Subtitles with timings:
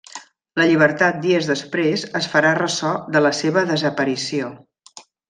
[0.59, 4.51] La llibertat dies després es farà ressò de la seva desaparició.